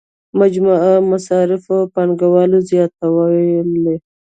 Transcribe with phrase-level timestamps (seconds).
[0.39, 3.95] مجموعي مصارفو او پانګونې زیاتوالی.